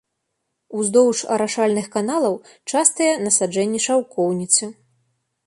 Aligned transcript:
Уздоўж 0.83 1.19
арашальных 1.35 1.85
каналаў 1.97 2.35
частыя 2.73 3.13
насаджэнні 3.27 3.79
шаўкоўніцы. 3.87 4.63